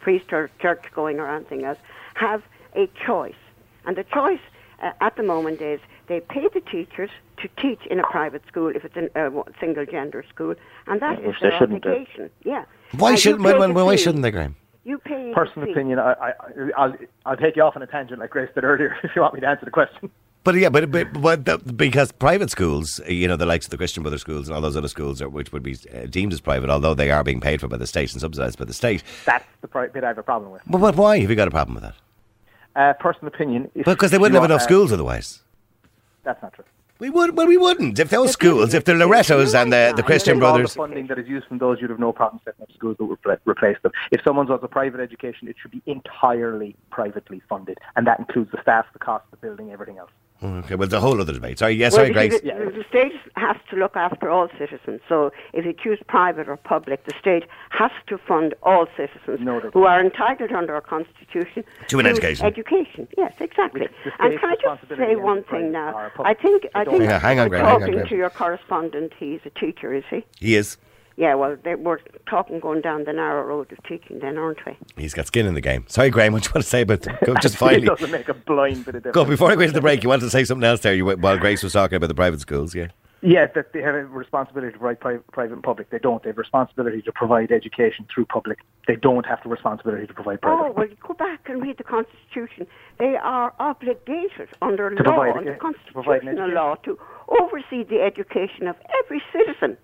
[0.00, 1.78] priest or church going or anything else,
[2.14, 2.42] have
[2.74, 3.34] a choice.
[3.84, 4.40] And the choice
[4.82, 8.68] uh, at the moment is they pay the teachers to teach in a private school
[8.74, 10.54] if it's a uh, single gender school,
[10.86, 11.88] and that is Which they their shouldn't do.
[11.90, 12.30] obligation.
[12.44, 12.64] Yeah.
[12.92, 13.42] Why And you shouldn't?
[13.44, 14.02] pay Well, well, why fee.
[14.02, 14.56] shouldn't they, Graham?
[14.84, 15.72] You pay Personal fee.
[15.72, 16.32] opinion, I, I,
[16.76, 16.94] I'll,
[17.24, 19.40] I'll take you off on a tangent like Grace did earlier if you want me
[19.40, 20.10] to answer the question.
[20.44, 23.76] But yeah, but, but, but the, because private schools, you know, the likes of the
[23.76, 26.40] Christian Brothers schools and all those other schools, are, which would be uh, deemed as
[26.40, 29.02] private, although they are being paid for by the state and subsidised by the state.
[29.24, 30.62] That's the pri- bit I have a problem with.
[30.68, 31.94] But, but why have you got a problem with that?
[32.76, 33.68] Uh, personal opinion.
[33.74, 35.42] Because they wouldn't have enough uh, schools otherwise.
[36.22, 36.64] That's not true.
[36.98, 37.36] We would.
[37.36, 40.72] Well, we wouldn't if those schools, if the Loretos and the, the Christian Brothers.
[40.72, 43.04] the funding that is used from those, you'd have no problem setting up schools that
[43.04, 43.92] would repla- replace them.
[44.12, 48.50] If someone wants a private education, it should be entirely privately funded, and that includes
[48.50, 50.10] the staff, the cost, the building, everything else.
[50.42, 51.58] Okay, well, it's a whole other debate.
[51.58, 52.40] Sorry, yes, Well, sorry, Grace.
[52.42, 55.00] The, the state has to look after all citizens.
[55.08, 59.60] So if you choose private or public, the state has to fund all citizens No,
[59.60, 62.44] who are entitled under our constitution To an education.
[62.44, 63.88] Education, yes, exactly.
[64.18, 66.10] And can I just say one thing now?
[66.18, 69.12] I think I don't think Hang on, hang on, hang on, talking to your correspondent,
[69.18, 70.24] he's a teacher, is he?
[70.38, 70.76] He is.
[71.16, 71.98] Yeah, well, they, we're
[72.28, 74.76] talking going down the narrow road of teaching, then, aren't we?
[74.96, 75.84] He's got skin in the game.
[75.88, 76.32] Sorry, Graham.
[76.34, 77.86] What do you want to say about go, just it finally?
[77.86, 79.14] doesn't make a blind bit of difference.
[79.14, 80.02] Go before I go into the break.
[80.02, 80.92] You wanted to say something else there?
[80.94, 82.74] You while Grace was talking about the private schools.
[82.74, 82.88] Yeah.
[83.22, 85.88] Yeah, that they have a responsibility to provide pri- private and public.
[85.88, 86.22] They don't.
[86.22, 88.58] They have a responsibility to provide education through public.
[88.86, 90.62] They don't have the responsibility to provide private.
[90.62, 92.66] Oh, well, go back and read the Constitution.
[92.98, 96.54] They are obligated under To law, provide under a- to provide an constitutional education.
[96.54, 96.98] law, to
[97.40, 99.78] oversee the education of every citizen,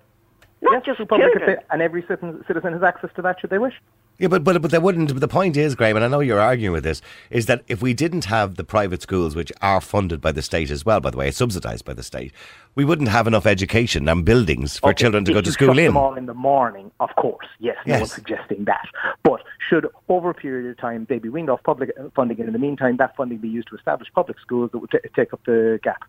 [0.63, 1.59] not Yes, just through public children.
[1.71, 3.75] and every citizen, citizen has access to that should they wish.
[4.19, 5.09] Yeah, but but but they wouldn't.
[5.13, 7.83] But The point is, Graham, and I know you're arguing with this, is that if
[7.83, 11.11] we didn't have the private schools, which are funded by the state as well, by
[11.11, 12.33] the way, subsidised by the state,
[12.75, 15.87] we wouldn't have enough education and buildings for Okay, children to go to school in.
[15.87, 17.47] them all in the morning, of course.
[17.59, 18.01] Yes, no Yes.
[18.03, 18.87] one's suggesting that.
[19.25, 22.47] But should, over a period of time, they be weaned off public uh, funding, and
[22.49, 25.33] in the meantime, that funding be used to establish public schools that would t- take
[25.33, 26.03] up the gap?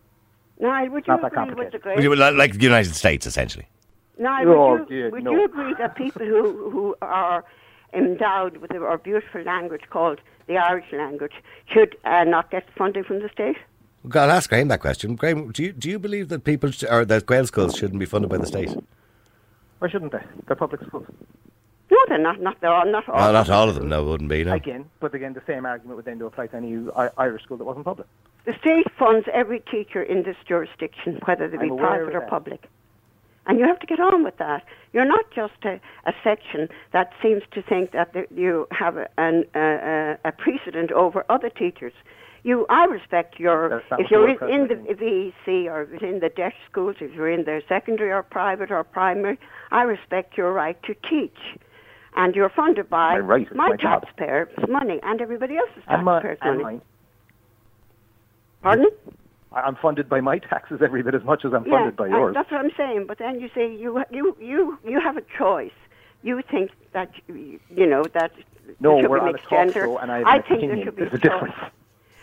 [0.60, 1.82] Niall, would you Not agree with the complicated.
[1.82, 2.08] great?
[2.10, 3.68] Would like like the United States, essentially.
[4.18, 5.32] Niall, Oh, would, you, dear, would no.
[5.32, 7.44] you agree that people who, who are
[7.94, 11.34] endowed with a, our beautiful language called the Irish language
[11.68, 13.58] should uh, not get funding from the state?
[14.14, 15.16] I'll ask Graham that question.
[15.16, 18.06] Graham, do you do you believe that people sh- or that Gael schools shouldn't be
[18.06, 18.76] funded by the state?
[19.80, 20.22] Why shouldn't they?
[20.46, 21.06] They're public schools.
[21.90, 22.42] No, they're not.
[22.42, 23.16] Not they're all, not all.
[23.16, 23.88] Well, not all of them.
[23.88, 24.44] No, wouldn't be.
[24.44, 24.54] No.
[24.54, 27.64] Again, but again, the same argument would then apply to any I- Irish school that
[27.64, 28.08] wasn't public.
[28.46, 32.30] The state funds every teacher in this jurisdiction, whether they be private or that.
[32.30, 32.68] public.
[33.46, 34.64] And you have to get on with that.
[34.94, 39.08] You're not just a, a section that seems to think that the, you have a,
[39.18, 41.94] an, uh, a precedent over other teachers.
[42.44, 43.82] You, I respect your.
[44.00, 47.62] If you're in, in the VEC or in the deaf schools, if you're in the
[47.70, 49.40] secondary or private or primary,
[49.72, 51.38] I respect your right to teach.
[52.16, 56.82] And you're funded by My right, my, my taxpayers' money and everybody else's taxpayers' money.
[58.62, 58.88] Pardon?
[59.54, 62.08] I- I'm funded by my taxes every bit as much as I'm Yeah, funded by
[62.08, 62.34] yours.
[62.34, 63.06] that's what I'm saying.
[63.08, 65.72] But then you say you you you you have a choice.
[66.24, 68.32] You think that you you know that
[68.80, 69.86] No, there should we're be on a gender.
[69.86, 70.76] show, and I have I think opinion.
[70.78, 71.32] there should be There's a choice.
[71.32, 71.56] difference.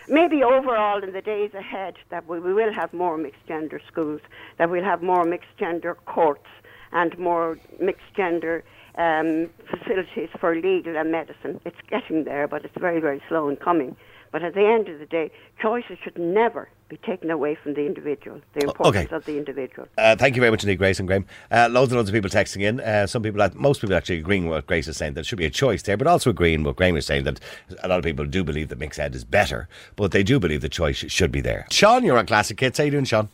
[0.09, 4.21] Maybe overall in the days ahead that we, we will have more mixed gender schools,
[4.59, 6.49] that we'll have more mixed gender courts
[6.91, 8.65] and more mixed gender
[8.97, 11.61] um, facilities for legal and medicine.
[11.65, 13.95] It's getting there, but it's very, very slow in coming.
[14.33, 17.87] But at the end of the day, choices should never be taken away from the
[17.87, 19.15] individual, the importance okay.
[19.15, 19.89] of the individual.
[19.99, 21.25] Uh, thank you very much indeed, Grace and Graham.
[21.51, 22.81] Uh, loads and loads of people texting in.
[22.81, 25.39] Uh, some people, most people actually agreeing with what Grace is saying, that there should
[25.39, 27.41] be a choice there, but also agreeing with what Graham is saying that
[27.83, 30.61] a lot of people do believe that mixed ed is better, but they do believe
[30.61, 31.67] the choice should be there.
[31.71, 32.79] Sean, you're on Classic Hits.
[32.79, 33.29] How you doing, Sean?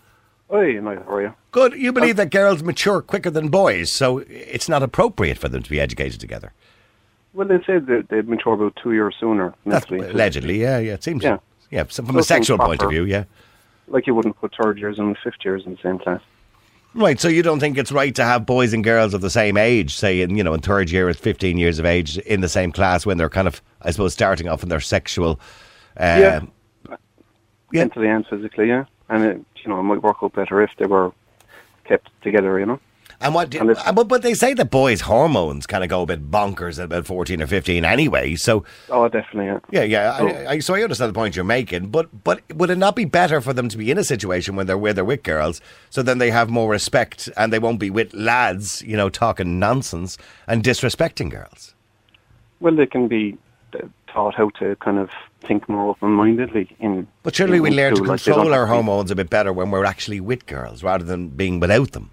[0.50, 1.34] Hey, Mike, how are you?
[1.50, 1.72] Good.
[1.74, 5.70] You believe that girls mature quicker than boys, so it's not appropriate for them to
[5.70, 6.52] be educated together.
[7.36, 10.94] Well, they said that they'd mature about two years sooner That's allegedly, yeah, yeah.
[10.94, 11.36] It seems, yeah.
[11.70, 11.84] Yeah.
[11.90, 13.24] so from a sexual point of view, yeah.
[13.88, 16.22] Like you wouldn't put third years and fifth years in the same class.
[16.94, 19.58] Right, so you don't think it's right to have boys and girls of the same
[19.58, 22.48] age, say in you know in third year at fifteen years of age, in the
[22.48, 25.38] same class when they're kind of, I suppose, starting off in their sexual.
[25.98, 26.40] Uh, Yeah.
[26.88, 27.80] Yeah.
[27.80, 28.86] Mentally and physically, yeah.
[29.10, 31.12] And it, you know, it might work out better if they were
[31.84, 32.80] kept together, you know.
[33.20, 33.50] And what?
[33.50, 36.78] Do, And but but they say that boys' hormones kind of go a bit bonkers
[36.78, 38.34] at about fourteen or fifteen anyway.
[38.34, 39.58] So Oh, definitely, yeah.
[39.70, 40.16] yeah, yeah.
[40.20, 40.26] Oh.
[40.28, 43.06] I, I, so I understand the point you're making, but but would it not be
[43.06, 46.02] better for them to be in a situation when they're where they're with girls, so
[46.02, 50.18] then they have more respect and they won't be with lads, you know, talking nonsense
[50.46, 51.74] and disrespecting girls.
[52.60, 53.36] Well, they can be
[53.74, 57.06] uh, taught how to kind of think more open-mindedly in.
[57.22, 59.14] But surely in we learn to school, like control our have to be- hormones a
[59.16, 62.10] bit better when we're actually with girls rather than being without them.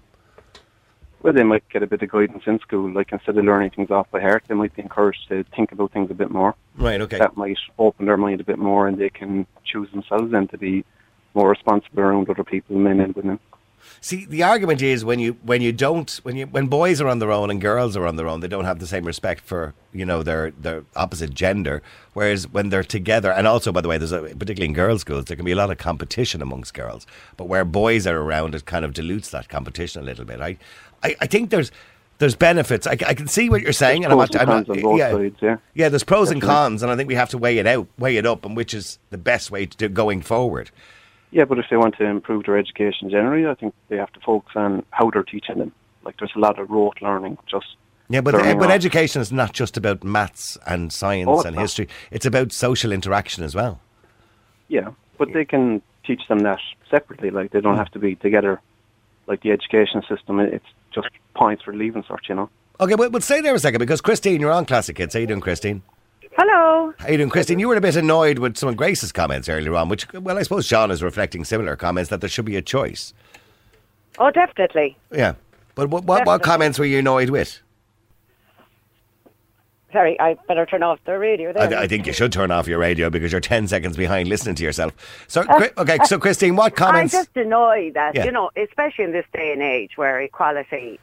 [1.24, 2.92] Well, they might get a bit of guidance in school.
[2.92, 5.90] Like instead of learning things off by heart, they might be encouraged to think about
[5.90, 6.54] things a bit more.
[6.76, 7.00] Right.
[7.00, 7.16] Okay.
[7.16, 10.58] That might open their mind a bit more, and they can choose themselves then to
[10.58, 10.84] be
[11.32, 13.40] more responsible around other people, men and women.
[14.00, 17.18] See, the argument is when you when you don't when you when boys are on
[17.18, 19.74] their own and girls are on their own, they don't have the same respect for
[19.92, 21.82] you know their their opposite gender.
[22.12, 25.24] Whereas when they're together, and also by the way, there's a, particularly in girls' schools,
[25.24, 27.06] there can be a lot of competition amongst girls.
[27.36, 30.40] But where boys are around, it kind of dilutes that competition a little bit.
[30.40, 30.58] I
[31.02, 31.70] I, I think there's
[32.18, 32.86] there's benefits.
[32.86, 34.82] I, I can see what you're saying, There's and I'm not, I'm not cons on
[34.82, 35.56] both yeah, sides, yeah.
[35.74, 35.88] yeah.
[35.88, 38.26] There's pros and cons, and I think we have to weigh it out, weigh it
[38.26, 40.70] up, and which is the best way to do going forward.
[41.34, 44.20] Yeah, but if they want to improve their education generally, I think they have to
[44.20, 45.72] focus on how they're teaching them.
[46.04, 47.66] Like there's a lot of rote learning, just
[48.08, 51.62] Yeah, but but education is not just about maths and science Oh, and not.
[51.62, 51.88] history.
[52.12, 53.80] It's about social interaction as well.
[54.68, 57.30] Yeah, but they can teach them that separately.
[57.30, 57.78] Like they don't mm.
[57.78, 58.60] have to be together.
[59.26, 62.48] Like the education system, it's just points for leaving cert, you know.
[62.78, 65.14] Okay, but, but stay there a second because Christine, you're on Classic Hits.
[65.14, 65.82] How you doing, Christine?
[66.36, 66.92] Hello.
[66.98, 67.58] How you doing, Christine?
[67.60, 70.42] You were a bit annoyed with some of Grace's comments earlier on, which, well, I
[70.42, 73.14] suppose Sean is reflecting similar comments that there should be a choice.
[74.18, 74.96] Oh, definitely.
[75.12, 75.34] Yeah.
[75.74, 77.60] But what, what, what comments were you annoyed with?
[79.92, 81.78] Sorry, I better turn off the radio there.
[81.78, 84.56] I, I think you should turn off your radio because you're 10 seconds behind listening
[84.56, 84.92] to yourself.
[85.28, 85.44] So,
[85.78, 87.14] okay, so Christine, what comments?
[87.14, 88.24] I'm just annoyed that, Yeah.
[88.24, 90.98] you know, especially in this day and age where equality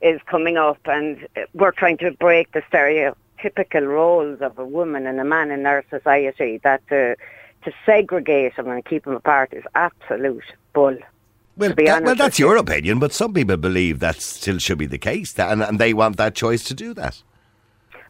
[0.00, 2.62] is coming up and we're trying to break the
[3.38, 7.14] stereotypical roles of a woman and a man in our society, that uh,
[7.64, 10.96] to segregate them and keep them apart is absolute bull.
[11.56, 12.46] Well, to be that- honest well, that's you.
[12.46, 15.78] your opinion, but some people believe that still should be the case, that, and, and
[15.78, 17.22] they want that choice to do that.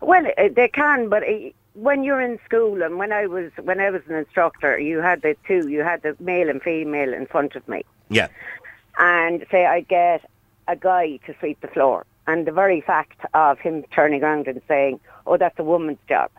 [0.01, 1.33] Well, uh, they can, but uh,
[1.75, 5.23] when you're in school and when I was when I was an instructor, you had
[5.23, 7.85] the two, you had the male and female in front of me.
[8.11, 8.29] Yeah.
[8.99, 10.29] and say I get
[10.67, 14.63] a guy to sweep the floor, and the very fact of him turning around and
[14.69, 16.31] saying, "Oh, that's a woman's job,"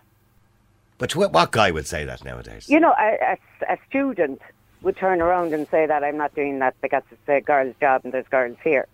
[1.00, 2.70] But what, guy would say that nowadays?
[2.70, 4.42] you know, a, a, a student
[4.82, 8.02] would turn around and say that I'm not doing that because it's a girl's job
[8.04, 8.88] and there's girls here.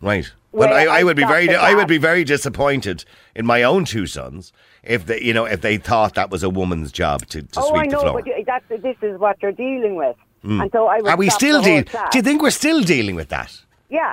[0.00, 0.30] Right.
[0.52, 3.04] Well, Well, I, I would be very, I would be very disappointed
[3.34, 6.50] in my own two sons if they, you know, if they thought that was a
[6.50, 8.22] woman's job to, to oh, sweep I know, the floor.
[8.22, 10.60] but that's this is what you're dealing with, hmm.
[10.60, 11.84] and so I would Are we still dealing?
[12.10, 13.58] Do you think we're still dealing with that?
[13.88, 14.12] Yeah,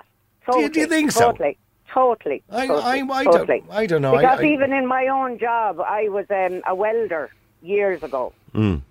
[0.51, 1.31] Do you- do you think so?
[1.31, 1.57] Totally,
[1.93, 2.41] totally.
[2.51, 3.59] I- totally, I- I totally.
[3.61, 4.15] don't- I don't know.
[4.17, 7.29] Because I- even in my own job, I was um, a welder
[7.61, 8.33] years ago.
[8.53, 8.81] Mm.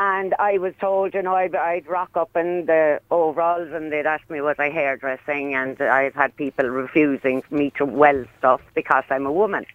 [0.00, 4.06] And I was told, you know, I'd, I'd rock up in the overalls and they'd
[4.06, 9.02] ask me was I hairdressing and I've had people refusing me to weld stuff because
[9.10, 9.66] I'm a woman.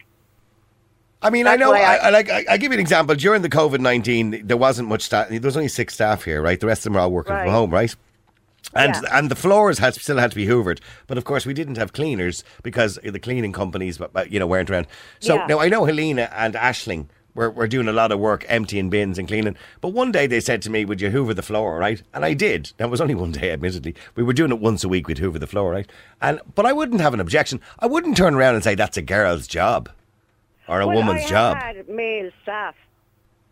[1.22, 1.74] I mean, I know.
[1.74, 2.30] I, I- I like.
[2.30, 3.16] I, I give you an example.
[3.16, 5.30] During the COVID nineteen, there wasn't much staff.
[5.30, 6.60] There was only six staff here, right?
[6.60, 7.44] The rest of them are all working Right.
[7.46, 7.96] from home, right?
[8.76, 9.18] And Yeah.
[9.18, 11.94] and the floors had still had to be hoovered, but of course we didn't have
[11.94, 14.88] cleaners because the cleaning companies, but- but, you know, weren't around.
[15.20, 15.46] So Yeah.
[15.48, 19.18] now I know Helena and Ashling we're, we're doing a lot of work emptying bins
[19.18, 19.56] and cleaning.
[19.82, 22.00] But one day they said to me, Would you hoover the floor, right?
[22.14, 22.72] And I did.
[22.78, 23.96] That was only one day, admittedly.
[24.16, 25.90] We were doing it once a week, we'd hoover the floor, right?
[26.22, 27.60] And But I wouldn't have an objection.
[27.80, 29.90] I wouldn't turn around and say that's a girl's job
[30.68, 31.58] or a well, woman's I job.
[31.58, 32.76] had male staff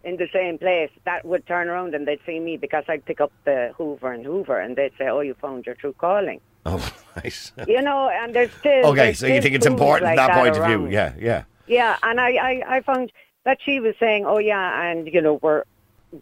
[0.03, 3.21] in the same place that would turn around and they'd see me because I'd pick
[3.21, 6.77] up the Hoover and Hoover and they'd say, "Oh, you found your true calling." Oh,
[7.15, 7.51] right.
[7.67, 10.37] You know, and there's still Okay, there's so you think it's important like from that,
[10.37, 10.87] point of view?
[10.89, 11.43] Yeah, yeah.
[11.67, 13.11] Yeah, and I, I, I found
[13.45, 15.65] that she was saying, "Oh yeah," and you know, where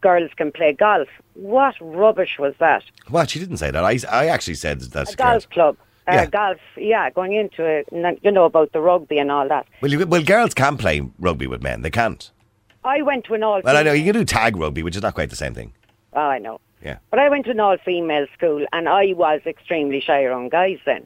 [0.02, 1.08] girls can play golf.
[1.34, 2.84] What rubbish was that?
[3.10, 3.84] Well, she didn't say that.
[3.84, 5.78] I, I actually said that's A golf club.
[6.08, 6.26] Uh, Yeah.
[6.26, 7.88] Golf, yeah, going into it,
[8.24, 9.68] you know, about the rugby and all that.
[9.82, 11.82] Well, you, well, girls can play rugby with men.
[11.82, 12.32] They can't.
[12.84, 13.62] I went to an all.
[13.64, 15.74] Well, I know you can do tag rugby, which is not quite the same thing.
[16.14, 16.60] Oh, I know.
[16.84, 17.00] Yeah.
[17.12, 21.06] But I went to an all-female school, and I was extremely shy around guys then.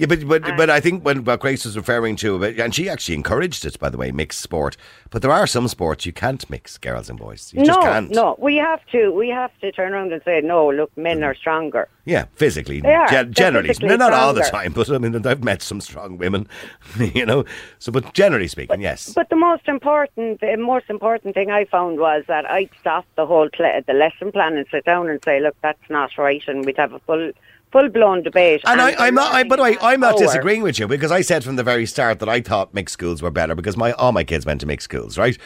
[0.00, 2.88] Yeah, but but, but I think when what Grace was referring to, but- and she
[2.88, 4.78] actually encouraged it, by the way, mixed sport.
[5.10, 7.52] But there are some sports you can't mix girls and boys.
[7.52, 8.10] You no, just can't.
[8.10, 9.10] no, we have to.
[9.10, 10.70] We have to turn around and say, no.
[10.70, 11.26] Look, men mm.
[11.26, 11.86] are stronger.
[12.06, 12.80] Yeah, physically.
[12.80, 13.08] They are.
[13.08, 16.48] Ge- generally, physically not all the time, but I mean, I've met some strong women,
[16.98, 17.44] you know.
[17.78, 19.12] So, but generally speaking, yes.
[19.12, 23.26] But the most important, the most important thing I found was that I'd stop the
[23.26, 26.64] whole cl- the lesson plan and sit down and say, look, that's not right, and
[26.64, 27.32] we'd have a full
[27.72, 28.62] full blown debate.
[28.64, 29.32] And I, I'm not.
[29.32, 31.86] I, by the way, I'm not disagreeing with you because I said from the very
[31.86, 34.66] start that I thought mixed schools were better because my all my kids went to
[34.66, 35.36] mixed schools, right?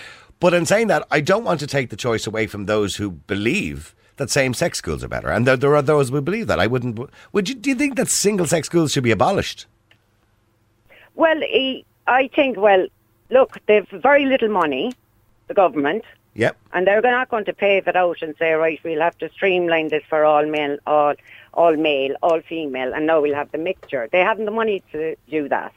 [0.40, 3.10] But in saying that, I don't want to take the choice away from those who
[3.12, 6.60] believe that same-sex schools are better, and there, there are those who believe that.
[6.60, 6.98] I wouldn't.
[7.32, 7.54] Would you?
[7.54, 9.66] Do you think that single-sex schools should be abolished?
[11.14, 12.86] Well, I, I think, well,
[13.30, 14.92] look, they've very little money,
[15.46, 16.04] the government,
[16.36, 16.56] Yep.
[16.72, 19.88] and they're not going to pave it out and say, right, we'll have to streamline
[19.88, 21.14] this for all male, all,
[21.52, 24.08] all male, all female, and now we'll have the mixture.
[24.10, 25.72] They haven't the money to do that.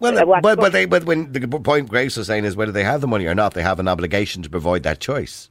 [0.00, 2.82] Well, Uh, but, but, they, but when the point Grace was saying is whether they
[2.82, 5.48] have the money or not, they have an obligation to provide that choice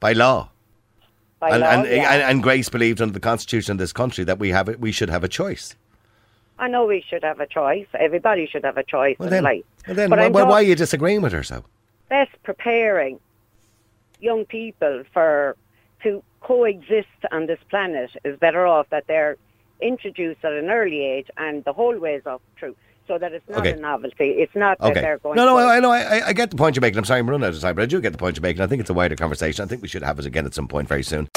[0.00, 0.50] by law.
[1.40, 2.12] By and, law, and, yeah.
[2.12, 4.92] and, and Grace believed under the constitution of this country that we have it, we
[4.92, 5.74] should have a choice.
[6.58, 7.86] I know we should have a choice.
[7.98, 9.64] Everybody should have a choice Well in then, life.
[9.88, 11.64] well then But why, why, why are you disagreeing with her so?
[12.08, 13.18] Best preparing
[14.20, 15.56] young people for
[16.02, 19.36] to coexist on this planet is better off that they're
[19.80, 22.76] introduced at an early age and the whole ways up through
[23.08, 23.72] so that it's not Okay.
[23.72, 24.30] a novelty.
[24.30, 25.90] It's not that they're going No, no, to I, I know.
[25.90, 26.98] I, I get the point you're making.
[26.98, 28.62] I'm sorry I'm running out of time, but I do get the point you're making.
[28.62, 29.62] I think it's a wider conversation.
[29.64, 31.28] I think we should have it again at some point very soon.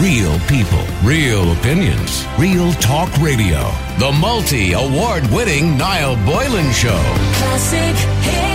[0.00, 3.70] Real people, real opinions, real talk radio.
[3.98, 7.00] The multi award winning Niall Boylan Show.
[7.34, 8.47] Classic hits.